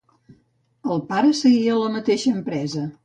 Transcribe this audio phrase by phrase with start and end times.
[0.95, 2.89] El pare seguia a la mateixa empresa.